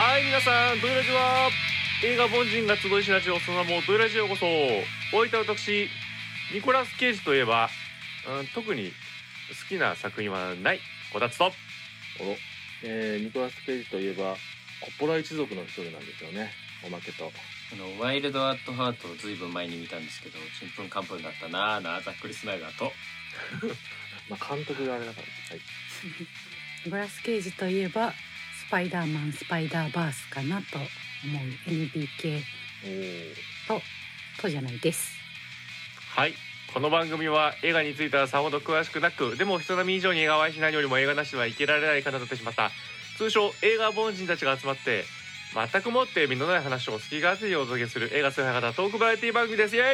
[0.00, 1.50] はい皆さんドイラジは
[2.02, 4.46] 映画凡人が集いしラジオその名もドイラジオこそ。
[5.14, 5.90] おいた私
[6.54, 7.68] ニコラス・ケイジといえば、
[8.40, 8.94] うん、特に好
[9.68, 10.80] きな作品はない。
[11.12, 11.44] こたつと。
[11.44, 11.52] おろ、
[12.82, 14.36] えー、ニコラス・ケイジといえば
[14.80, 16.48] コッポラ一族の一人なんですよね。
[16.82, 17.30] おまけと。
[17.70, 22.90] あのワイルドアットハートをずいぶん前に見たんですけどちんぷんかんぷんだったなあなざっくりスナイダーと。
[24.32, 25.26] まあ監督があれだから。
[25.26, 25.60] はい。
[26.88, 28.14] ニコラス・ケイジといえばス
[28.70, 32.40] パイダーマンスパイダーバースかなと思う NBK
[33.68, 33.82] おおと
[34.42, 35.12] とじゃないです。
[36.14, 36.34] はい。
[36.72, 42.70] この番組は映画についてはさほど詳しくなくでも人並み以上に映画を愛しないよりも映画なしでは生きられない方になってしまった
[43.18, 45.04] 通称映画凡人たちが集まって
[45.72, 49.74] 全くもって身のない話を好き勝手にお届けする映画崇拝型トークバラエティ番組です。
[49.74, 49.84] イエイ。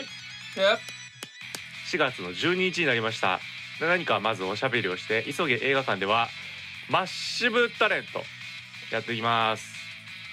[1.91, 3.41] 4月の12日になりました。
[3.81, 6.29] 何かまずおしゃべりをして急げ映画館では
[6.91, 8.23] マッシブタレント
[8.93, 9.65] やっていきます。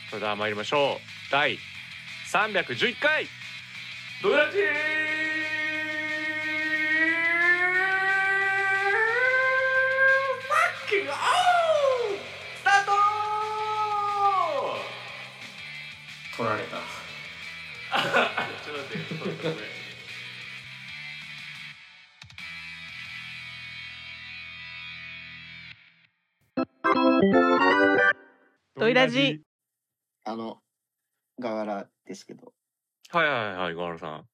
[0.09, 1.31] それでは参りましょう。
[1.31, 1.57] 第
[2.31, 3.25] 311回
[4.21, 4.67] ドラジファ
[10.85, 11.15] ッキングオー
[12.57, 12.91] スタート!
[16.37, 16.77] 取られた。
[18.63, 19.82] ちょっと待ってちょっと待って
[28.75, 29.41] ドイラジ
[30.23, 30.57] あの、
[31.39, 32.53] 河原ですけど、
[33.11, 34.27] はいはいはいガールさん。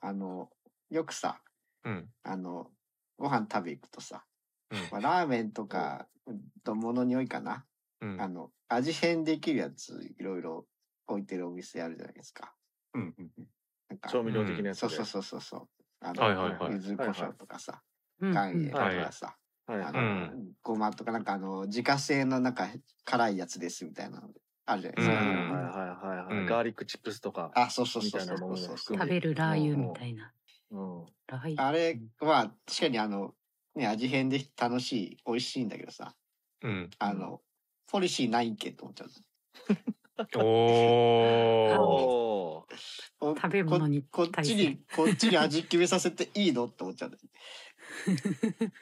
[0.00, 0.48] あの、
[0.90, 1.40] よくさ、
[1.84, 2.08] うん。
[2.22, 2.70] あの、
[3.18, 4.24] ご飯食べ行くとさ、
[4.70, 4.78] うん。
[4.92, 6.06] まあ、ラーメンとか、
[6.62, 7.64] とものに多いかな。
[8.00, 8.20] うん。
[8.20, 10.66] あの、味変できるやつ、いろいろ
[11.08, 12.54] 置いてるお店あるじゃないですか。
[12.94, 13.46] うんうんうん。
[13.88, 15.68] なんか調味料的なやつで、そうそうそうそうそう。
[16.00, 16.72] あの、はいはいはい。
[16.74, 17.82] 柚子胡椒とかさ、
[18.20, 22.68] うん岩塩とはいかさ、はいあの、うんごまとかなんかあの、自家製のなんか
[23.04, 24.28] 辛いやつですみたいなの
[24.66, 25.14] あるじゃないですか。
[25.14, 25.42] はいはいは
[26.32, 28.98] いはいガーリックチップスとか、あ、そうそうみそうそうそう。
[28.98, 30.32] 食べるラー油みたいな。
[30.70, 31.66] うん、ラー油。
[31.66, 33.34] あれは確かにあの、
[33.74, 36.14] ね、味変で楽しい、美味しいんだけどさ、
[36.62, 36.90] うん。
[36.98, 37.40] あの、
[37.90, 39.08] ポリシーないんけと思っちゃう。
[40.36, 40.40] お
[41.86, 42.66] お
[43.20, 47.18] 食べ物にここっちに、こっちに味決めさせていいのって思っちゃう。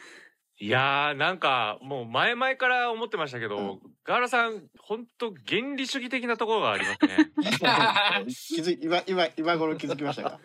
[0.60, 3.78] いやーなんかもう前々から思ってましたけど、うん。
[4.04, 7.30] ガーラさん本当原理主義的なところがありますね。
[8.26, 10.40] 気づい今、今、今頃気づきましたか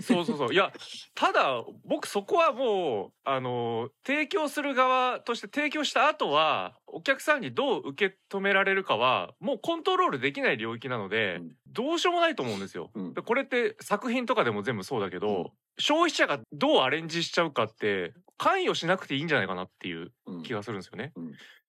[0.02, 0.52] そうそうそう。
[0.52, 0.72] いや
[1.14, 11.56] ただ僕そこはもうあの提供する側として提供した後はお客さんにどう受け止められるかはもうコントロールできない領域なので、うん。
[11.66, 12.90] どうしようもないと思うんですよ。
[12.94, 13.14] うん。
[13.14, 15.50] でこれって作品とかでも全部そうだけど、うん。
[15.78, 20.42] 消費者がどうアレンジしちゃうかって関与しなくていいんじゃないかなっていううん。
[20.42, 21.12] 気がするんですよね。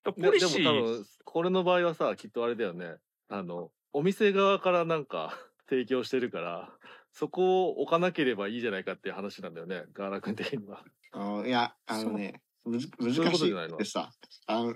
[0.03, 2.95] ポリシー多分これの場合はさきっとあれだよね。
[3.27, 5.37] あのお店側からなんか
[5.69, 6.71] 提供してるから
[7.11, 10.83] そこを置かなければいいじゃないかっていう話なんだよねガーラ君的には。
[11.11, 14.11] あのいや、あのね、むず難しいってさ、
[14.47, 14.75] あの、うん。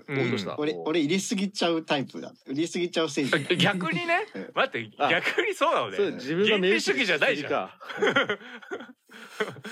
[0.58, 2.32] 俺、俺入れすぎちゃうタイプだ。
[2.46, 3.56] 入れすぎちゃう政治。
[3.56, 4.26] 逆にね。
[4.34, 4.50] うん。
[4.54, 5.96] 待ってあ逆にそうなのね。
[5.96, 7.50] それ自分が原理主義じゃないじゃん。
[7.50, 7.78] か。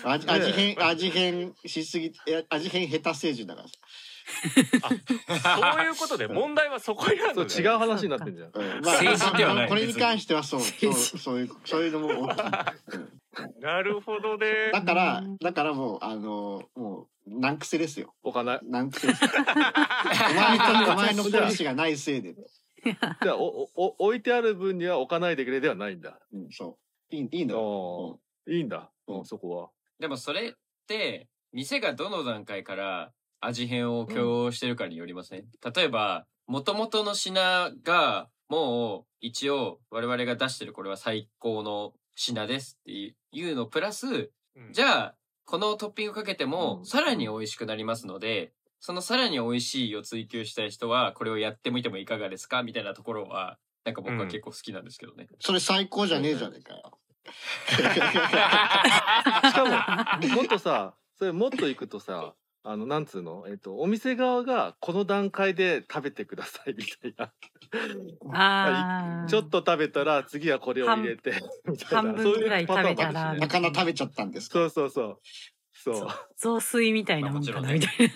[0.04, 3.68] 味変、味変しすぎ、いや味変下手政治だから。
[4.32, 8.50] そういうことで問題はそこにあるそう違う話になってんじゃん。
[8.52, 12.44] うん政治ではないこれに関してはそう、そう、そういう、そういうのも大きい。
[12.94, 12.98] う
[13.58, 18.14] んなるほどねだから、だからもう、あの、もう、難癖ですよ。
[18.22, 18.60] 置かない。
[18.64, 19.24] 難癖です。
[19.24, 22.34] お前と、お前のポリシーがないせいで。
[22.34, 26.18] じゃあおお置いてある分には置かないでくれではないんだ。
[26.32, 26.78] うん、そ
[27.10, 27.14] う。
[27.14, 27.60] いい、いいのよ。
[27.60, 28.90] おいいんだ。
[29.06, 29.70] うんうんそこは。
[30.00, 30.52] でもそれっ
[30.88, 33.12] て店がどの段階から
[33.42, 35.44] 味変を許容してるかによりません、
[35.74, 44.72] 例えば元々の品がもう一応我々が出してるこれは最高の品ですっていうのプラスうん。
[44.72, 45.14] じゃあ
[45.44, 46.86] このトッピングかけてもうん。
[46.86, 52.62] さらに美味しくなりますので、そのさらに美味しいを追求したい人はこれをやってみてもいかがですか？
[52.62, 55.28] みたいなところはなんか僕は結構好きなんですけどね。
[55.40, 56.98] それ最高じゃねえじゃねえかよ。
[57.72, 67.32] しかも もっとさそれもっといくとさあのなんつうのえっ、とお店側がこの段階で食べてくださいみたいな。
[68.32, 69.26] あー。
[69.26, 71.32] ちょっと食べたら次はこれを入れて
[71.66, 73.46] みたいな半分ぐらい食べたらそういうパターンもあるしね。
[73.48, 74.90] 魚食べちゃったんですかそうそう。
[74.90, 75.20] そう。
[75.96, 78.12] そう雑炊みたいなもんかなみたい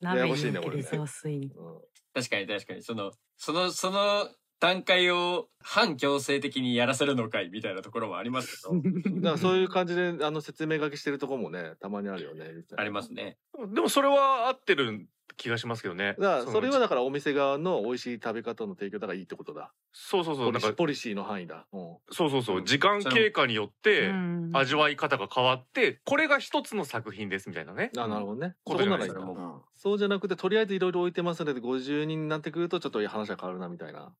[0.00, 0.14] な。
[0.14, 0.82] ややこしいねこれね。
[0.82, 1.52] 雑炊。
[1.54, 1.80] うん。
[2.14, 2.82] 確かに確かに。
[2.82, 4.28] そのそのその
[4.62, 8.80] 段階を反強制的にやらせるのかいみたいなところもありますけど
[9.20, 13.38] だからそういう感じであの説明書きしてるとこもねたまにあるよねありますね。
[13.74, 16.14] でもそれは合ってる気がしますけどね。
[16.16, 19.72] だからそれはのだからお店側の美味しい食べ方の提供だからいいってことだ。
[19.92, 21.66] そうそうそうなんかポリシーポリシーの範囲だ。
[21.72, 27.90] うんそうそうそう時間経過によってうん味わい方が変わってこれが一つの作品ですみたいなね。
[27.96, 28.54] あなるほどね。
[28.62, 29.40] こそうこならいいじゃないで
[29.74, 34.14] そうじゃなくてとりあえずいろいろ置いてますので50人になってくるとちょっと話が変わるなみたいな。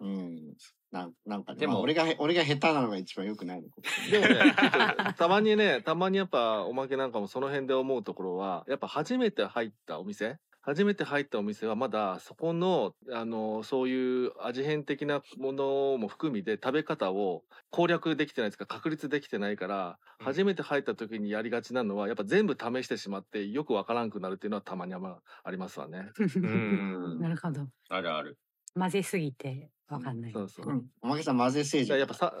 [0.00, 0.56] うん。
[0.92, 4.54] なんなんかね、でもまあ俺がへ俺が下手なのが一番良くないのかもしれでもね、
[5.18, 26.10] たまにね、たまにやっぱおまけなんかもその辺で思うところは、やっぱ初めて入ったお店初めて入ったお店はまだそこの、あの、そういう味変的なものも含みで食べ方を攻略できてないですか、確立できてないから、うん初めて入った時にやりがちなのは、やっぱ全部試してしまってよくわからんくなるっていうのはたまにありますわね。
[26.34, 27.68] うんなるほど。
[27.90, 28.38] あるある。
[28.78, 30.32] 混ぜすぎてわかんない。
[30.32, 30.66] そうそう。
[30.66, 30.80] ない。
[31.02, 31.86] おまけさん混ぜ政治。
[31.86, 32.32] じゃあやっぱさ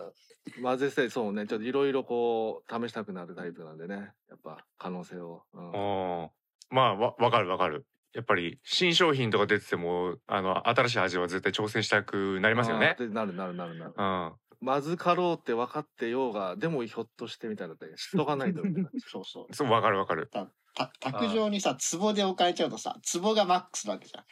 [0.62, 6.30] 混ぜてそうねちょっといろいろこう試したくなるタイプなんでねやっぱ可能性を、うん
[6.70, 7.86] まあわわかるわかる。
[8.12, 14.32] やっぱり新商品とか出ててもあの新しい味は絶対挑戦したくなりますよねなるなるなるなるうん。
[14.60, 19.54] まずかろうって分かってようがでもひょっとしてみたいなのって知っとかないとみたいな そうそう。
[19.54, 20.28] そうわかるわかる。
[20.28, 20.48] た
[21.00, 24.24] 卓上にさ、壺で置かれちゃうとさ、壺がマックスなわけじゃん。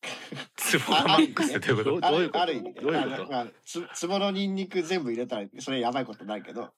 [0.56, 2.10] ツボがマックスってどういうこと？
[2.12, 2.40] どういうこと？
[2.42, 2.74] ある意味ね。
[2.80, 6.70] どういうことニンニク全部入れたらそれやばいことになるけど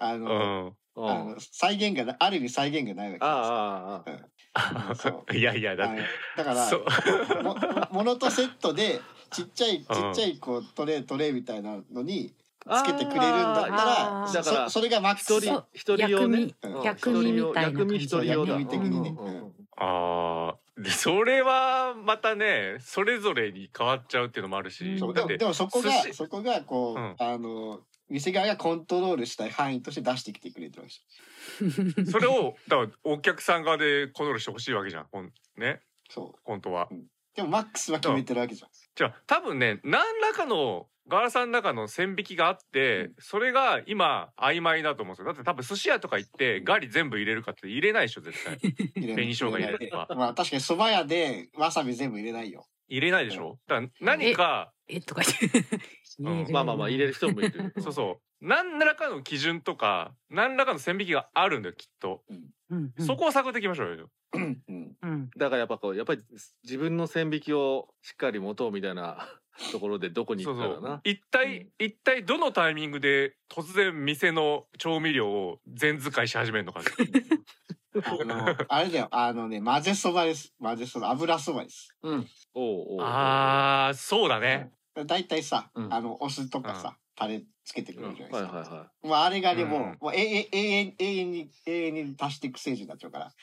[0.00, 0.28] あうの,、
[0.66, 0.76] ん。
[0.96, 1.10] うん。
[1.10, 3.28] あの再現がなある意味再現がないわけですよ。
[3.28, 4.10] ああ
[4.54, 5.90] ああ そいやいやだ
[6.36, 7.42] だから。
[7.42, 7.56] も
[7.92, 9.00] ものとセットで
[9.30, 12.34] ちっちゃいちっちゃいこうトレートレーみたいなのに
[12.66, 15.34] あつけてくれるんだったらだからそそれがマックス。
[15.34, 16.48] 一人一人用ね。
[16.62, 16.82] うん。
[16.82, 17.70] 薬味みたいな。
[17.70, 18.52] 薬味一人用だ。
[18.54, 19.14] 薬味的にね。
[19.18, 19.52] うんうんうん。
[19.78, 26.14] ああ、でそれはまたね、それぞれに変わっちゃうっていうのもあるし、そうでもでもそこが寿司。
[26.14, 27.14] そこがこう、うん。
[27.18, 36.38] あの店側がコントロールしたい範囲として出してきてくれてるわけですよそれをだからお客さん側でコントロールしてほしいわけじゃん、ほんね、そう。
[36.44, 36.88] 本当は。
[37.34, 45.26] でもマックスは決めてるわけじゃんじゃあ多分ね、何らかのガーラさんの中の線引きがあって、それが今曖昧だと思うんですよ。
[45.26, 48.56] だって多分寿司屋とか行ってガリ全部入れるかって入れないでしょ、絶対。
[48.96, 50.08] 紅生姜入れるとか。
[50.16, 52.66] まあ確かに蕎麦屋でわさび全部入れないよ。
[52.88, 53.58] 入れないでしょ？
[53.66, 55.80] だから何か、えとか言って
[56.18, 58.44] うんまあまあまあ入れる人もいるそうそう。
[58.46, 62.22] 何らかの基準とか、何らかの線引きがあるんだよ、きっと。
[62.30, 64.10] うんうんそこを探っていきましょうよ。
[64.32, 64.62] うん。
[65.02, 66.22] うんだからやっぱこうやっぱり
[66.64, 69.28] 自分の線引きをしっかり持とうみたいな
[69.72, 71.00] ところでどこにそうそ行くかだなう。
[71.04, 76.80] 一体、一体どのタイミングで突然店の調味料を全使いし始めるのか。
[78.04, 79.08] あの、 あれだよ。
[79.10, 80.54] あのね、混ぜそばです。
[80.60, 81.10] 混ぜそば。
[81.10, 81.94] 油そばです。
[82.02, 82.28] うん。
[82.54, 84.72] おうおうおうああ、そうだね。
[84.94, 88.76] だいたいさ、うんあの、お酢とかさ、タレつけてくれるじゃないはいですか。
[88.76, 93.26] はいはまあ、あれがでも、うんもう永遠、永遠、永遠に、永遠に足していくステージになっちゃうから。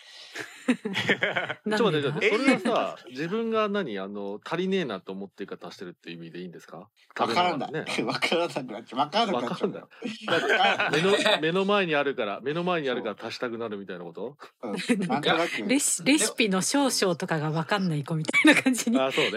[0.63, 1.69] い。
[1.69, 6.89] ちょっと待ってそれはさ自分が何あの足りねえなと思ってるから足してるっていう意味でいいんですか？
[7.19, 7.67] わからんだ。
[7.69, 8.99] ね わからなくなっちゃう。
[8.99, 9.69] わからなくなっちゃう。
[9.69, 14.37] わかんない目の目の前にあるから目の前にあるから足したくなるみたいなこと？
[14.63, 14.73] うん
[15.07, 15.67] なんとなく。
[15.67, 19.31] レシレシピの少々とかが分かんない子みたいな感じにあそうね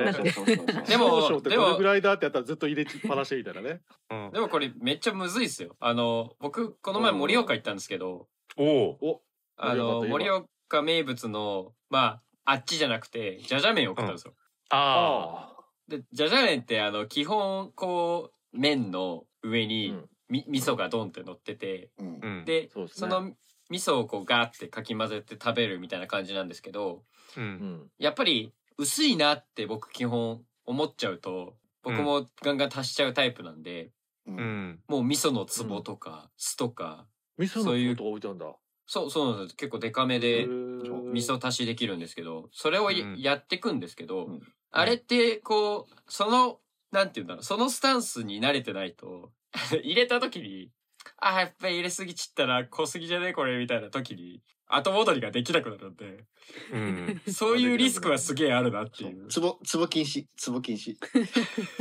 [0.86, 3.80] でも少々ってどれぐらいだってやったらずっと入れっぱなしみたいなね
[4.10, 5.76] うんでもこれめっちゃむずいっすよ。
[5.80, 8.98] あの、僕、この前盛岡行ったんですけど、おお。
[9.00, 9.22] お
[9.56, 14.34] あの、盛盛岡名物の、まあ、あっちじゃなくて、じゃじゃ麺を食ったんですよ。
[14.70, 15.64] ああ。
[15.88, 22.44] で、じゃじゃ麺って、あの、基本、こう、麺の上に、うんみ、味噌がドンって乗ってて、うんうん。
[22.44, 23.32] で、そうですねその
[23.68, 27.04] 味噌をこうガーってかき混ぜて食べるみたいな感じなんですけど、
[27.36, 27.40] う。
[27.40, 33.90] うんんやっぱり薄いなって僕基本思っちゃうと、僕もガンガン足しちゃうタイプなんで、
[34.26, 34.38] ううん。
[34.38, 34.80] ん。
[34.88, 37.06] もう味噌の壺とか酢とか、
[37.38, 37.90] 味噌そういう。
[37.90, 38.56] のこと置いたんだ。
[38.86, 39.56] そう、そうなんです。
[39.56, 41.12] 結構デカめへでー。
[41.12, 44.42] 味噌足しできるんですけど、それをや,、ってくんですけど、うん。
[44.70, 46.60] あれってこう、その、
[46.92, 49.32] なんていうんだろう、そのスタンスに慣れてないと、
[49.82, 50.70] 入れた時に、
[51.18, 56.24] あ、やっぱり入れすぎちったら濃すぎじゃねこれみたいな時に、後戻りができなくなるんで、
[56.72, 57.22] うん。
[57.32, 59.28] そういうリスクはすげえあるなっていう。
[59.28, 60.26] つぼ、つぼ禁止。
[60.36, 60.96] つぼ禁止。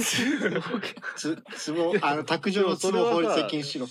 [1.16, 3.88] つ、つぼ、あの、卓上のつぼ法律で禁止しろ。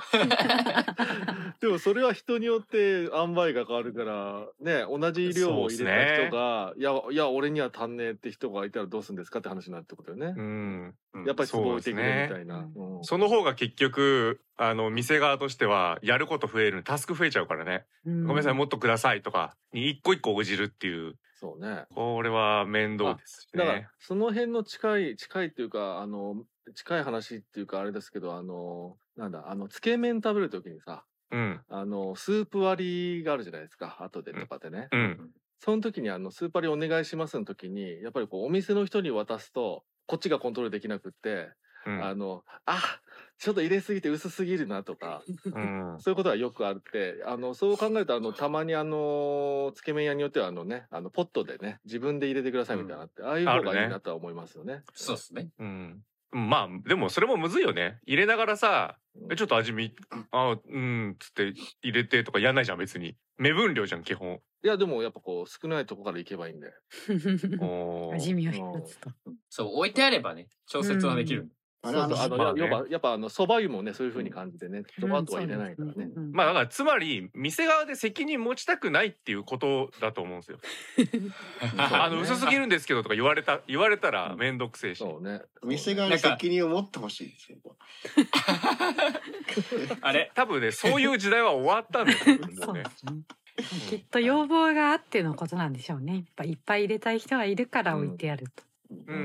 [1.60, 10.94] でもそれは人によって塩梅が変わるからね同じ量を入れた人が、いやいや俺には足んねえって人がいたらどうするんですかって話になるってことよね、うん。
[11.26, 13.04] やっぱりそう壺置いてくれですねみたいな、うん。
[13.04, 17.86] その方が結局、あの、店側としては、やること増える、タスク増えちゃうからね。
[18.04, 23.88] ごめんなさい、もっとくださいとか、に一個一個応じるっていう、そうねこれは面倒ですしだからね。
[23.98, 26.44] その辺の近い近いっていうかあの
[26.74, 31.60] 近い話っていうかあれですけどあのなんだあのつけ麺食べる時にさうん。
[31.68, 35.30] あのスープ割りがあるじゃないですか後でとかでね、うん。
[35.58, 41.50] その時にあのスーパーリお願いしますの時にやっぱりこうお店の人に渡すとこっちがコントロールできなくって、
[41.86, 43.00] うんあのあ
[43.40, 54.82] ちょっと入れすぎて薄すぎるなとかうん そういうことがよくあってあのそう考えるとあのたまにあのつけ麺屋によってはあのねあのポットでね自分で入れてくださいみたいなって、ああいう方がいいなとは思いますよね。
[54.92, 55.48] そうですね。
[55.58, 59.92] うんまあでもそれもむずいよね入れながらさうんえちょっと味見
[60.30, 66.70] あうんつって入れてとかやんないじゃん別に目分量じゃん基本いやでもやっぱこう少ないとこからいけばいいんで。
[68.14, 69.10] 味見を一つと。
[69.48, 71.50] そう、置いてあればね、調節はできる。
[71.82, 76.10] あそうそうあの、まあねやっぱやっぱあの蕎麦湯もねそういう風に感じてねトマトは入れないからね。
[76.14, 80.58] うんまあだからつまり店側で責任持ちたくないっていうことだと思うんですよ。
[81.78, 84.98] あの薄すぎるんですけどとか言われた言われたら面倒くせえし。
[84.98, 85.40] そうね。
[85.62, 87.58] 店側に責任を持ってほしいですよ。
[90.02, 90.30] あれ？
[90.34, 92.18] 多分ねそういう時代は終わったんだよ
[92.74, 92.82] ね。
[93.88, 96.14] きっと要望があってのことなんでしょうね。
[96.14, 98.62] やっぱいっぱい入れたい人はいるから置いてあると。
[99.06, 99.16] うん。
[99.16, 99.18] う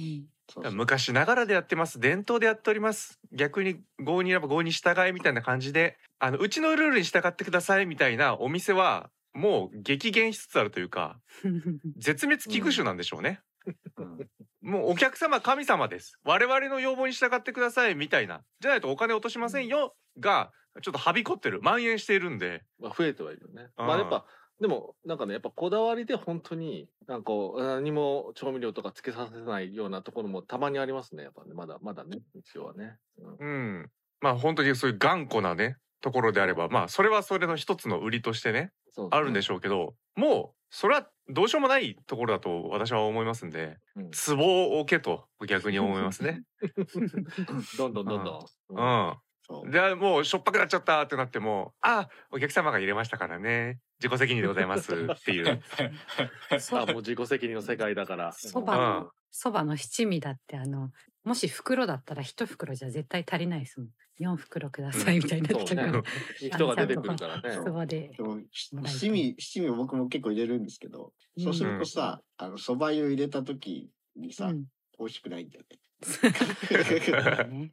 [0.00, 0.24] ん
[0.72, 2.00] 昔ながらでやってます。
[2.00, 3.20] 伝統でやっております。
[3.32, 11.20] 逆に郷にいれば郷に従いみたいな感じであのうちのルールに従ってくださいみたいなお店はもう激減しつつあるというか
[11.96, 13.40] 絶滅危惧種なんでしょうね、
[14.62, 16.18] もうお客様神様です。
[16.24, 18.42] 我々の要望に従ってくださいみたいな。
[18.60, 19.94] じゃないとお金落としませんよ。
[20.18, 20.52] が
[20.82, 21.60] ちょっとはびこってる。
[21.60, 22.62] 蔓延しているんで。
[22.78, 23.70] まあ増えてはいるよね。
[23.78, 23.86] うん。
[23.86, 24.26] まあやっぱ
[24.60, 32.96] でもなんかねやっぱこだわりで本当になんか何も調味料とかつけさせないようなところもたまにありますねやっぱねまだまだね一応はね。
[33.40, 33.90] うんうん
[34.20, 46.42] まあ本当にそういう頑固なねところであればまあそれはそれの一つの売りとしてねそうあるんでしょうけど、もうそれはどうしようもないところだと私は思いますんで、うんツボを置けと逆に思いますね。
[47.78, 48.38] どんどんどんどん。
[48.38, 49.16] う そうん。
[49.66, 53.80] でもうしょっぱくなっちゃったってなっても、あ、お客様が入れましたからね。
[53.98, 55.60] 自己責任でございます っていう。
[56.72, 58.32] あもう自己責任の世界だから。
[58.32, 60.90] そばのそばの七味だってあの
[61.24, 63.90] もし袋だったら一袋じゃ絶対足りないですもん。
[64.18, 66.02] 四袋くださいみたいになってるそうね。
[66.36, 67.52] 人が出てくるからね。
[67.64, 68.16] そばでで。
[68.84, 74.66] 七味七味を僕も結構入れるんですけど、そうするとさ、あの蕎麦湯入れた時にさ、うん
[75.00, 75.78] 美味しくないんだよね。
[77.48, 77.72] ね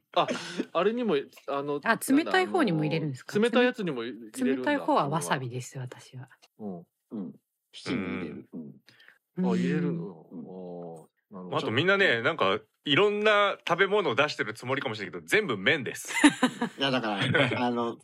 [0.72, 1.16] あれにも
[1.48, 3.38] あのあ冷たい方にも入れるんですか？
[3.38, 5.48] 冷たいやつにも入れるんだ冷たい方はわさび。
[5.48, 6.28] です私は。
[6.58, 6.76] うん。
[7.12, 7.34] うん。
[7.72, 8.48] 七味入れる。
[8.52, 9.50] うん。
[9.50, 10.04] あ入れるうんの。
[10.04, 16.10] おーなるほどあとみんなね、なんかいろんな食べ物を出してるつもりかもしれないけど、全部麺です。
[16.78, 17.20] いやだから、
[17.66, 17.98] あの、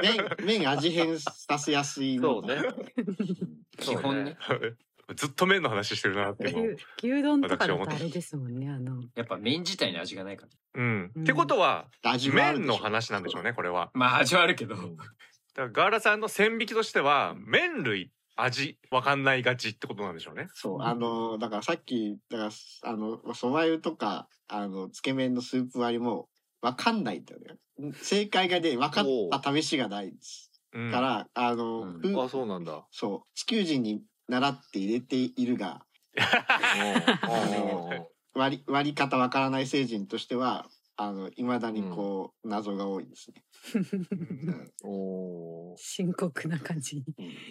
[0.00, 2.62] 麺、麺味変させやすいのそうね
[3.78, 4.36] 基本ね。
[5.16, 6.44] ずっと麺の話してるなって。
[7.00, 10.82] 牛牛丼とかだ私は思ってとあれですもんねあのやっぱ麺自体に味がないから。
[10.82, 11.12] うん。
[11.14, 11.86] うんってことは、
[12.32, 13.90] 麺の話なんでしょうね、これは。
[13.94, 14.74] まあ味はあるけど。
[14.74, 14.92] だか
[15.56, 20.48] らガーラさんの線引きとしては、麺類、味、わかんないがちってことなんでしょうね。
[20.54, 22.50] そう、あの、だからさっき、だから、
[22.82, 26.28] あの、蕎麦湯とか、あの、つけ麺のスープ割りも、
[26.60, 27.92] わかんないんだよね。
[27.94, 30.50] 正解がね、分かった試しがないんです。
[30.72, 32.86] うんから、あの、うんふあそうなんだ。
[32.90, 35.84] そう、地球人に習って入れているが、
[38.34, 43.44] 割り、割り方わからない成人としては、あの、未だにこう、謎が多いですね。
[44.84, 47.04] うん深刻な感じに。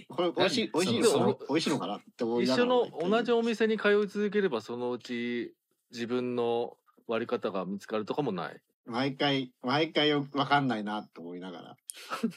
[0.09, 5.53] これ、美味しい、美味しいの美味しいのかなって思いながら一緒の同じお店に通い続ければそのうち
[5.91, 8.61] 自分の割り方が見つかるとかもない？
[8.87, 11.77] 毎回、毎回わかんないなと思いながら。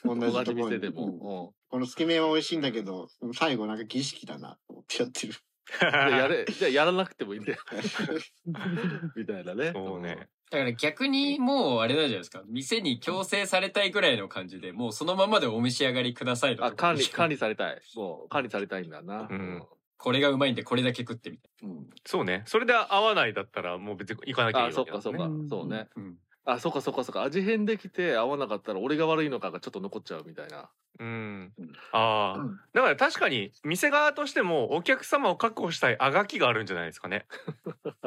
[0.04, 1.54] 同じところに 店でうんも。
[1.68, 5.34] このつけ麺は美味しいんだけど、最後なんか儀式だなと思ってやってる。
[5.80, 7.58] じゃあやれ じゃあやらなくてもいいんだよ
[9.16, 9.70] みたいなね。
[9.72, 10.28] そうね。
[10.50, 12.42] だから逆にもうあれなんじゃないですか？
[12.46, 17.36] 店に強制されたいぐらいの感じで、もうそのままでお召し上がりくださいのあ管理管理。
[17.36, 17.80] 理されたい。
[17.94, 19.28] もう管理されたいんだな。
[19.30, 19.66] うん
[20.02, 21.90] これがうまいんでこれだけ食ってみたいうん。
[22.06, 22.42] そうね。
[22.46, 25.76] それで合わないだったら、もう別に行かなきゃいけだもんねそっかそっかうんそうね。
[25.76, 25.88] な。
[25.94, 26.18] うん。
[26.52, 30.70] あそっかそっかそっか味変できて合わなかったら俺が悪いのかがちょっと残っちゃうみたいな。
[30.98, 31.52] うん。
[31.92, 37.26] ああ、うんだから確かに店側としてもお客様を確保したいあがきがあるんじゃないですかね。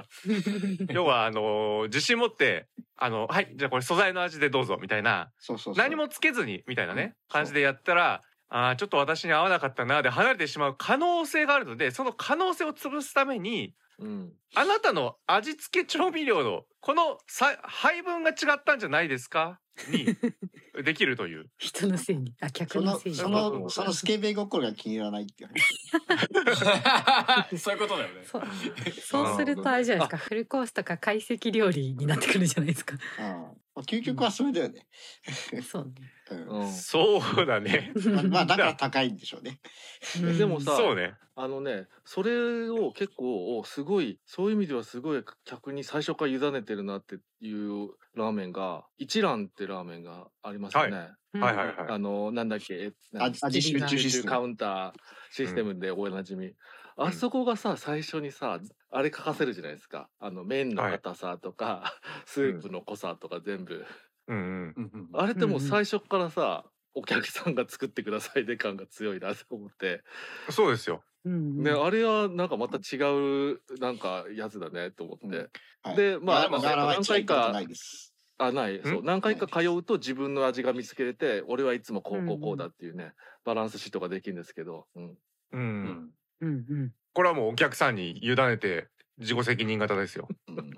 [0.92, 5.84] 要はあのー自信持ってあのはいじゃあこれ素材の味でどうぞみたいなそうそうそう。
[5.84, 14.34] 何もつけずにみたいなね、うん感じでやったらあーちょっと私に合わなかったなで離れてしまう可能性があるのでその可能性を潰すためにうん。
[14.56, 19.60] あなたの味付け調味料のこのさ配分が違ったんじゃないですか？
[19.90, 20.06] に
[20.84, 21.46] できるという。
[21.58, 25.50] 人のせいにあ客そののせい、にその、そのスケベ心が気に入らないっていう
[27.50, 27.58] 話。
[27.58, 28.24] そういうことだよね。
[28.26, 28.44] そう
[29.02, 32.96] そうするとあれじゃないですかフルコースとか懐石料理になってくるじゃないですか。
[33.20, 33.26] うん
[33.76, 34.86] まあ、究極はそれだよね。
[35.68, 35.92] そうね。
[36.36, 36.66] うん。
[36.68, 36.72] うん。
[36.72, 37.94] そうだね。
[38.12, 39.60] まあ、まあだから高いんでしょうね。
[40.16, 40.38] うん。
[40.38, 41.16] でもさそうね。
[41.36, 51.10] あのねそれを結構おすごいそういう意味ではすごい客に最初から委ねてるなっていうラーメンが一蘭ってラーメンがありますよね。
[51.34, 51.75] うんはいはいはい。
[51.88, 54.94] あのなんだっけ味集中シスカウンター
[55.32, 56.54] システムでおなじみ、
[56.96, 58.60] あそこがさ最初にさ
[58.92, 60.10] あれ書かせるじゃないですか。
[60.20, 63.86] あの麺の硬さとか、スープの濃さとか全部、
[64.27, 64.74] うんうん。
[64.75, 66.65] うんうんあれってもう最初からさ、
[66.96, 70.03] お客さんが作ってくださいで感が強いなと思って、
[70.50, 71.03] そうですよ。
[71.25, 72.98] うんねあれはなんかまた違
[73.53, 75.50] うなんかやつだねと思って、うん。
[75.84, 78.13] はい、でまあやっぱガラは何回か一回かないです。
[78.38, 78.82] あない。
[78.84, 83.13] そう何回か通うと自分の味が見つけれて俺はいつもこうこうこうだっていうね、
[83.46, 85.18] バランスシートができるんですけど、うん、う
[85.53, 86.10] うんん。
[86.42, 86.92] うんうん。
[87.13, 90.27] これはもうお客さんに委ねて自己責任型ですよ。
[90.48, 90.72] うん。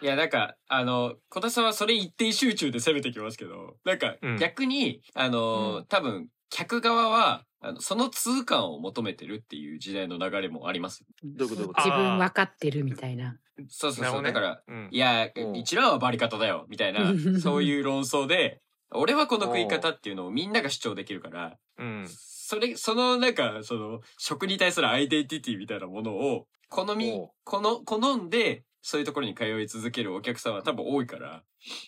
[0.00, 4.36] いやなんかあの小田さんはそれ一点集中で攻めてきますけどなんかうん。
[4.36, 5.86] 逆に、あの、うん。
[5.86, 11.04] 多分客側はあのその通感を求めてるっていう時代の流れもあります。
[11.24, 13.38] どういうこ自分分かってるみたいな。
[13.68, 14.32] そうそうそう、ね。
[14.32, 14.88] だからうん。
[14.90, 15.56] いやうん。
[15.56, 18.60] 一覧はバリ方だよみたいな そういう論争で
[18.90, 22.06] 俺はこの食い方っていうのをみんなが主張できるからうん。
[22.08, 27.12] それそのなんかその食に対するアイデンティティみたいなものを好み
[27.44, 31.42] この好んでそういうところに通い続けるお客さんは多分多いから、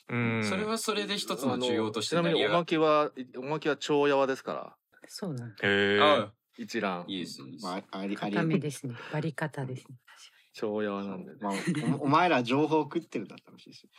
[0.08, 0.44] うん。
[0.44, 4.76] それはそれで一つの需要としてちなみにおまけはおまけは超やわですから。
[5.08, 5.54] そうなんだ。
[5.62, 7.04] へえあ一覧。
[7.08, 7.42] いいです。
[7.62, 8.94] まあ、ありあり固めですね。
[9.12, 9.96] バリ方ですね。
[10.58, 11.38] 超やわなんでね。
[11.42, 11.52] まあ、
[12.00, 13.90] お お前ら情報食ってるんだったらしいですよ。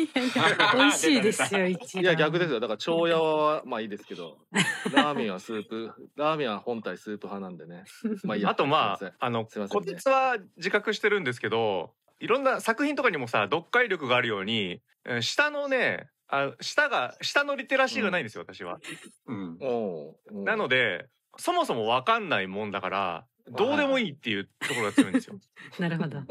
[0.00, 2.58] いやいや、美味しいですよ、一いや逆ですよ。
[2.58, 4.38] だから超やわはまあいいですけど
[4.92, 7.84] ラーメンはスープラーメンは本体スープ派なんでね。
[8.24, 8.50] まあいいや。
[8.50, 9.84] あとまああのすいませんね。
[9.86, 18.80] こてつは自覚してるんですけどいろんな作品とかにもさ読解力があるようにえー下のねあ下が下のリテラシーがないんですよ、私は。
[19.26, 20.44] うん。
[20.44, 25.38] なのでそもそも分かんないもんだから どうでもいいっていうところが強いんですよ。
[25.78, 26.18] なるほど。
[26.18, 26.26] はい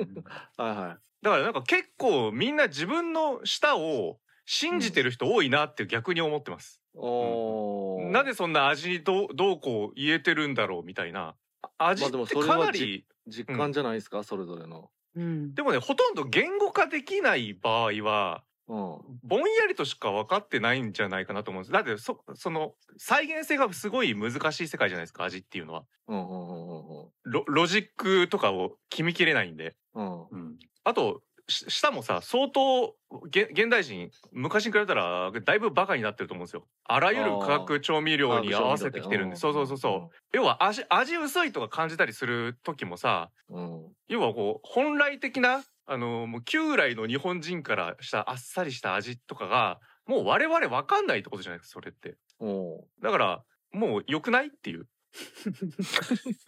[0.58, 6.82] はだからなんか結構みんな自分の舌を信じてる人多いなって逆に思ってます。
[6.96, 11.36] いおーなぜそんな味にどうどうこう言えてるんだろうみたいな
[11.78, 15.54] 味ってまあでもそれはかなり実感じゃないですか、それぞれのうん。
[15.54, 19.20] でもねほとんど言語化できない場合はうん。
[19.24, 21.74] ぼんやりとしか分かってないんじゃないかなと思うんです。
[21.74, 25.84] だってそその再現性がすごい難しい世界じゃないですか味っていうのは。
[26.08, 29.76] うんうんうんうんロロジックとかを決めきれないんで。
[29.94, 30.22] うん。
[30.22, 30.60] うん。
[30.86, 32.96] あとし舌もさ相当
[33.30, 36.66] げ現代人昔に比べたらだいぶバカになってると思うんですよ。
[36.86, 39.36] あらゆる化学調味料に合わせてきてるんで。
[39.36, 40.16] そうそうそうそう。
[40.32, 43.92] 要は味味薄いとか感じたりする時もさうんうん。
[44.08, 52.16] 要はこう本来的なあのもう旧来の日本人からしたあっさりした味とかがもう我々分かんないってことじゃないですかそれって。
[52.40, 54.88] おだからもう良くないっていう。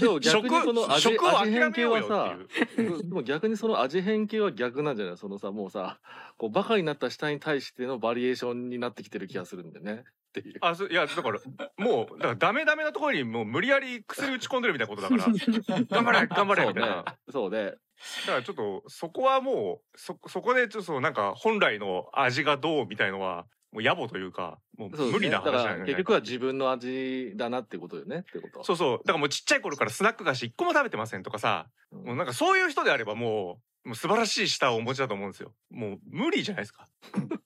[0.00, 3.02] でも逆にその味食を諦めようよはさっていう。
[3.04, 5.16] でも逆にその味変系は逆なんじゃない？
[5.16, 6.00] そのさもうさ
[6.36, 10.58] こうバカになった舌に対してのバリエーションになってきてる気がするんでねっていう。
[10.60, 11.40] あそういやだから
[11.78, 15.26] もうだからダメダメなところにもう無理やり薬打ち込んでるみたいなことだから。
[15.90, 17.04] 頑張れ頑張れみたいな。
[17.30, 17.64] そうね。
[17.66, 17.72] だ
[18.26, 28.98] からちょっとそこはもうそそこでちょっとなんか本来の味がどうみたいのはもう野暮というかもう無理な話なんで、ら結局は自分の味だなってことよねってことそうそう。
[28.98, 32.04] だからもうちっちゃい頃からスナック菓子一個も食べてませんとかさうん。
[32.04, 35.52] もうなんかそういう人であればもうもう素晴らしい舌をお持ちだと思うんですよ。
[35.70, 36.86] もう無理じゃないですか。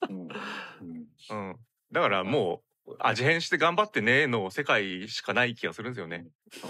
[0.08, 0.28] うん。
[0.28, 1.48] うん。
[1.48, 1.56] うん。
[1.92, 6.26] だからもう味変して頑張ってねの世界しかない気がするんですよね。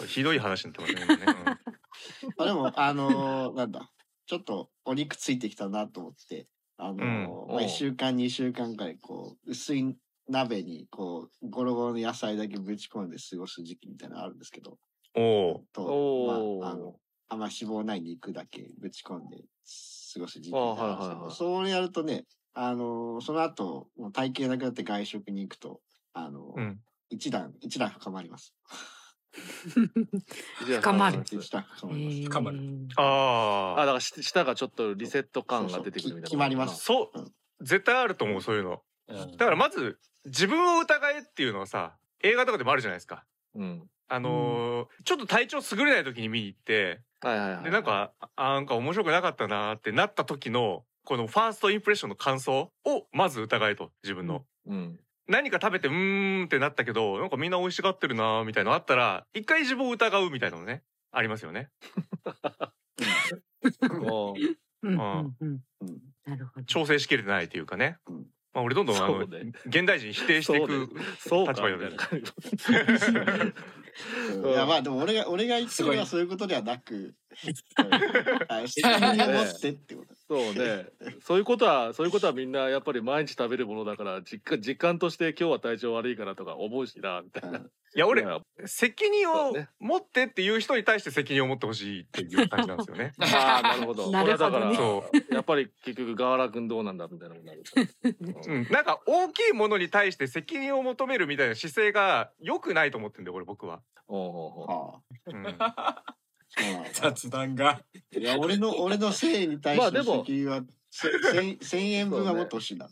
[0.07, 1.44] ひどい話になってますねうん。
[1.44, 1.57] ま
[2.38, 3.90] あでも、あのーなんだ、
[4.27, 7.07] ちょっとお肉ついてきたなと思って、あのーうん。
[7.07, 7.61] まあ、おう。
[7.61, 9.96] 1週間、2週間くらい、こう、薄い
[10.29, 14.79] 鍋に、こう、ゴロゴロの野菜だけぶち込んで過ごす時期みたいなのあるんですけど、
[15.14, 15.66] おう。
[15.72, 15.83] と、
[16.61, 19.44] まあ、あの、あんま脂肪ない肉だけぶち込んで
[20.12, 25.81] 過ごす時期みたいなのあるんですけど、あはいはいはいそれやるとね、あのーその後、もう体型なくなって外食に行くと、
[26.14, 26.81] あのーうん。
[27.11, 28.55] 一段、一段深まります。
[30.81, 31.22] 深まる。
[31.24, 32.22] 一段深まります。
[32.29, 32.59] 深まる。
[32.96, 33.03] あ
[33.77, 36.85] ああだからし舌がちょっとリセット感が出てくるみたいなそうそうき決まります。
[36.85, 37.33] そううん。
[37.61, 38.83] 絶対あると思うそういうの。
[39.09, 39.37] うん。
[39.37, 43.24] だからまず自分を疑えっていうのはさ映画とかでもあるじゃないですか。
[43.55, 43.90] うん。
[44.09, 47.64] あのーちょっと体調優れない時に見に行ってはいはいはい。
[47.64, 60.82] でなんかあなんか面白くなかったなーってなった時のこのファーストインプレッションの感想をまず疑えと自分の、うん何か食べてうーんってなったけどなんかみんな美味しがってるなーみたいなのあったら一回自分を疑うみたいなのね
[61.12, 61.70] ありますよね。
[64.82, 64.90] うん。
[64.90, 64.90] う。
[64.90, 65.34] ん。
[65.40, 65.60] うん。
[65.80, 65.98] うん。
[66.24, 66.66] なるほど。
[66.66, 68.26] 調整しきれてないというかね、うん。
[68.52, 69.52] まあ、俺どんどんあの、ね。
[69.66, 71.52] 現代人否定していくそうか。
[71.52, 72.32] 立場にみないな感じ
[74.34, 74.50] うん。
[74.50, 77.14] いやまあでも俺が俺が言ってるのはそういうことではなく、
[78.49, 80.14] あ責任を持ってってこと。
[80.27, 80.87] そうね。
[81.23, 87.59] そういうことは、そういうことはみんなやっぱり毎日食べるものだから、実感、実感として今日は体調悪いからとか思うしな、みたいな。
[87.97, 88.27] いや俺
[88.66, 93.12] 責任を持ってっていう人に対して責任を持ってほしいっていう感じなんですよね。
[93.23, 94.11] ああ、なるほど。
[94.12, 97.62] なるほどねこれはだから、そやっぱり結局、ガーラ君どうなんだみたいなことになる。
[98.49, 103.81] うん、なんか大きいものに対して責任を求めるみたいな姿勢が良くないと思ってんだよ俺僕は。
[104.09, 105.57] おうおうおうあうん、
[106.93, 107.83] 雑談が。
[108.17, 112.88] いや俺の 俺の誠意に対してのまあでも責任はせ千千円分はもっと欲しいな。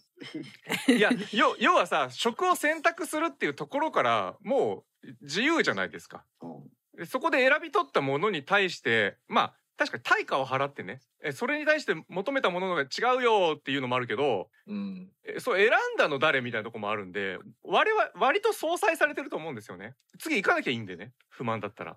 [0.89, 6.25] いや要要はさ食を選択するっていうところからもう自由じゃないですか。
[6.41, 6.63] うん
[6.95, 15.11] でそこで選び取ったものに対してまあ確かに対価を払ってねえそれに対して求めたものが違うよっていうのもあるけどうん。
[15.25, 21.97] えそう選んだの誰みたいなとこもあるんで割は割と相殺されてると思うんですよね次行かなきゃいいんでね不満だったら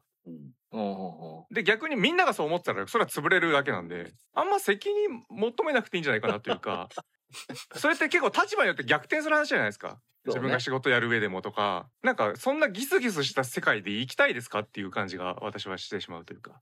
[1.51, 6.89] で逆にみんながそう思ってたらそれは潰れるだけなんであんま責任求めなくていいんじゃないかなというか
[7.75, 9.99] それって結構立場によって逆転する話じゃないですか。
[10.27, 11.87] 自分が仕事やる上でもとか。
[12.01, 16.59] なんかそんなギスギスした世界で生きたいですかっていう感じが私はしてしまうというか。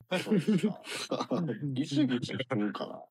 [1.73, 3.02] ギスギスするかな。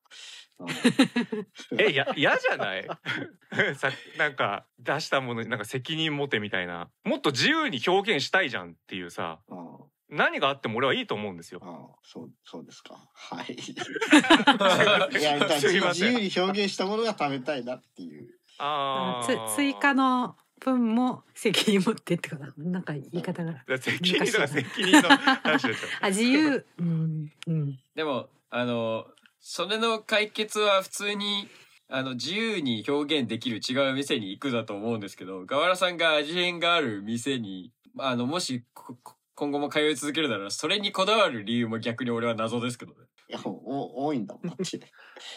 [0.59, 0.67] うん。
[1.81, 2.87] えいや嫌じゃない？
[3.75, 3.89] さ
[4.19, 6.91] なんか出したものになんか責任持てみたいな。
[7.03, 9.39] もっと自由に表現したいじゃんっていうさ。
[9.47, 11.59] うん何があっても俺はいいと思うんですよ。
[11.63, 12.95] ああ、そう、そうですか。
[13.13, 13.55] はい。
[15.19, 18.29] いや、自由に表現したものが食べたいなっていう。
[18.59, 25.87] あーつ追加の分も責任持ってってことだなんか言い方が責任とか責任の話でしょ。
[26.01, 29.05] あ自由うんうんでも、あの、
[29.39, 31.47] それの解決は普通に、
[31.89, 42.99] あの、自由に表現できる違う店に行くだと思うんですけど、河原さんが味変がある店に、あの、もし、ここ今後も通い続けるなら、それにこだわる理由も逆に俺は謎ですけどね。
[43.27, 44.63] いや、お多いんだもん、だって。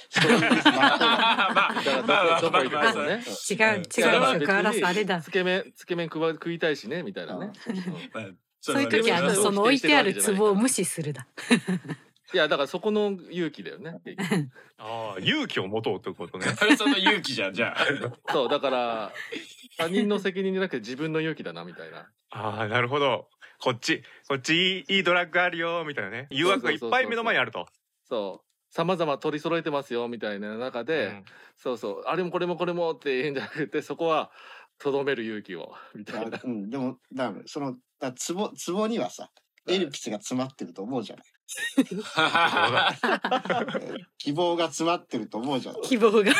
[0.09, 0.51] そうまあ
[0.97, 1.75] まあ
[2.07, 2.77] まあどこ行く。
[2.77, 7.51] 違う違うですよだから別に河原さんあれだつけ麺、つけ麺食わ食いたいしね、みたいなね。
[8.61, 11.27] そういう時あのそれはその置いてある壺を無視するだ
[12.33, 13.99] いや、だからそこの勇気だよね。
[14.79, 16.45] ああ勇気を持とうってことね。
[16.45, 18.33] 河原さんの勇気じゃん、じゃあ。
[18.33, 19.13] そう、だから、
[19.79, 22.09] 他人の責任じゃなくて自分の勇気だな、みたいな。
[22.31, 23.29] ああなるほど。
[23.61, 26.27] こっちこっちいいいいドラッグあるよみたいなね。
[26.31, 27.67] 誘惑がいっぱい目の前にあると。
[28.09, 28.47] そう。
[28.71, 31.25] 様々取り揃えてますよ、みたいな中で、うん
[31.57, 34.31] そうそう、あれもこれもこれもって言うんじゃなくて、そこは、
[34.79, 36.39] とどめる勇気を、みたいな。
[36.45, 39.31] うん、でも、だからその、だツボ、ツボにはさ、
[39.67, 41.25] エルピスが詰まってると思うじゃない。
[44.19, 45.83] 希望が詰まってると思うじゃない。
[45.83, 46.33] 希望が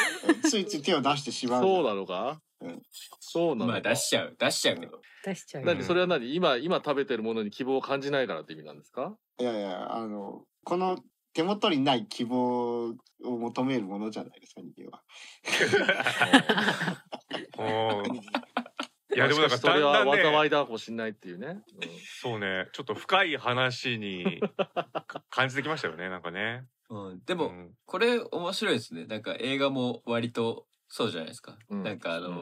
[0.43, 1.77] ついつい手を出してしまうじゃん。
[1.77, 2.83] そうなのか、うん
[3.21, 5.01] そうなのか、まあ出しちゃう、出しちゃうけど。
[5.27, 6.35] 出しちゃう何それは何？
[6.37, 9.17] 今、今食べてるものに希望を感じないからって意味なんですか？
[9.41, 10.99] いやいや、あの、この
[11.35, 15.03] 手元にない希望を求めるものじゃないですか、人間は。
[19.15, 20.23] いやでもなんかそれはだんだんね。
[20.23, 21.63] 災いだかもしんないっていうね。
[22.21, 22.69] そうね。
[22.73, 24.43] ちょっと深い話に
[25.07, 26.65] か感じてきましたよねなんかね。
[26.91, 27.75] うん、でも、うん。
[27.87, 29.07] これ面白いですね。
[29.07, 31.59] なんか映画も割とそうじゃないですか。
[31.69, 32.41] うんなんかあの、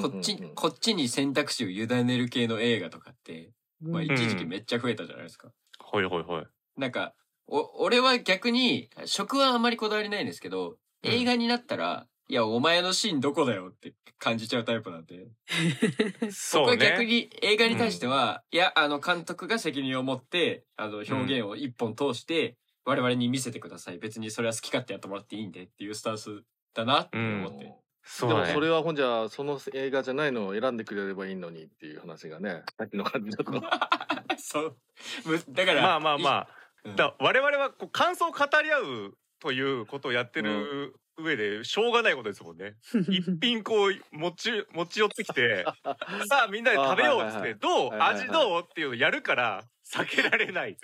[0.00, 5.48] こっち、こっちに選択肢を委ねる系の映画とかって、まあうん一時期めっちゃ増えたじゃないですか。
[5.80, 6.44] ほいほいほい。
[6.76, 7.14] なんか、
[7.48, 15.26] お、俺は逆に、食はあんまりこだわりないんですけど、うん映画になったら、いや、お前のシーンどこだよって感じちゃうタイプなんで。
[16.22, 17.06] 僕そうは逆ね。
[17.06, 23.98] に映画に対しては、いや、あの、監督が責任を持って、あの、表現を一本通して、我々に見せてください。
[23.98, 27.64] 別にそれは好き勝手やってもらっていいんでっていうスタンスだなって思って。
[27.64, 27.72] で
[28.06, 33.52] そうだねもそれはほんじゃその映画じゃないのを選んでくれればいいのにっていう話がねさっきの感じだと。
[34.36, 34.76] そう。
[35.24, 36.48] むだから、まあまあまあ。
[36.84, 36.96] うん。
[36.96, 42.74] だ我々はこう感想を語り合うということをやってる上でしょうがないことですもんね。
[43.08, 45.64] 一品こう持ち持ち寄ってきて
[46.28, 47.58] さあみんなで食べようっつってあはいはいはい。
[47.58, 47.90] どう？
[47.90, 48.62] はいはいはい味どう？
[48.62, 50.76] っていうのをやるから避けられない。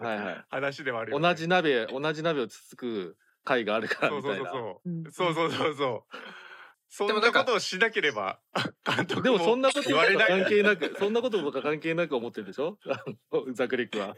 [0.00, 0.18] はい。
[0.18, 1.28] はい話ではあるよね。
[1.28, 4.50] 同じ鍋同じ鍋をつつく回があるからそうそうみたいな。
[4.50, 5.04] そううん。
[5.12, 6.16] そうそうそうそう。
[6.90, 8.40] そんでもなことをしなければ
[8.84, 12.78] 監督でもそんなこと関係なくそんなこととか関係なく思ってるでしょ？
[13.52, 14.16] ザクリックは。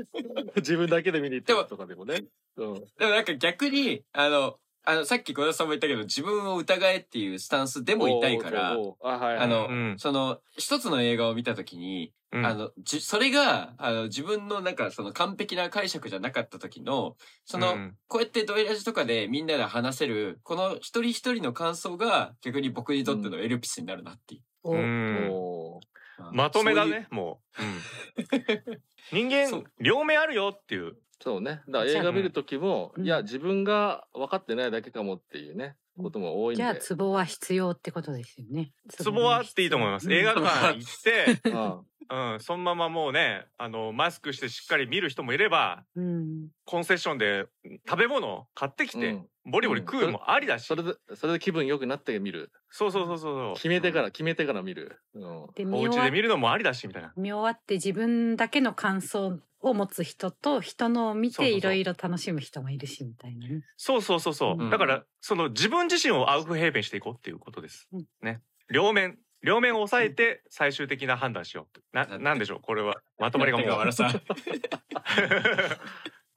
[0.56, 2.24] 自分だけで見に行ってるとかでもね。
[2.56, 2.74] うん。
[2.74, 9.38] でもなんか逆に、あの、あの、さっき小田さんも言ったけど、自分を疑えっていうスタンスでもいたいから、あはいはい。
[9.38, 9.96] あの、うん。
[9.98, 12.46] その、一つの映画を見たときに、うん。
[12.46, 17.96] あの、じ、それが、あの、自分のなんか、その完璧な解釈じゃなかった時の、その、うん。
[18.06, 24.42] こうやってドイラジとかでみんなで話せる、この一人一人の感想が逆に僕にとってのエルピスになるなっていう。
[24.62, 25.28] おうん。
[25.32, 25.96] おー
[26.32, 31.62] まとめだそういうねもう、うん、 人間両面あるよっていうそうね。
[31.68, 33.04] だから映画見る時も、うん。
[33.04, 36.62] いや自分が分かってないだけかもっていうねことも多いんで。
[36.62, 38.72] じゃあツボは必要ってことですよね。
[38.88, 40.12] ツボはあっていいと思います、うん。
[40.12, 41.02] 映画館行っ
[41.42, 41.80] てうん。
[42.08, 46.48] うん、そのままもうねあのマスクしてしっかり見る人もいればうん。
[46.64, 47.46] コンセッションで
[47.88, 49.26] 食べ物買ってきて、うん。
[49.48, 52.50] ボリボリ食うのもありだし、それでそれで気分良くなって見る。
[52.70, 57.12] そうそうそうそう決めてから決めてから見る、うん、でお家で見るのもありだしみたいな。
[57.16, 61.60] 見終わって自分だけの感想を持つ人と人のを見そうそうそう。
[61.60, 63.62] ていろいろ楽しむ人もいるしみたいなね。
[63.76, 64.70] そうそうそうそう、うん。
[64.70, 68.04] だからその自分自身をアウフヘーベンしていこうっていうことです、うん。
[68.22, 68.42] ね。
[68.70, 72.60] 両面両面を抑えて最終的な判断しようななんでしょう？
[72.60, 73.68] これはまとまりがもう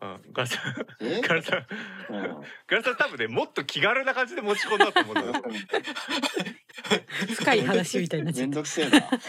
[0.02, 1.20] うん、ガラさんえ？
[1.28, 1.66] ガラさん
[2.14, 2.42] うん。
[2.68, 5.34] ガラさん多分ねもっと気軽な感じで持ち込んだと思うんだよ。
[7.36, 9.02] 深い話みたいになっちゃっめんどくせえな。
[9.02, 9.10] た。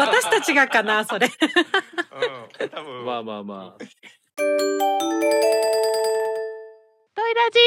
[0.00, 1.26] 私たちがかなそれ。
[1.28, 2.68] うん。
[2.68, 3.04] 多分。
[3.06, 3.84] まあまあまあ。
[7.14, 7.58] トイラジ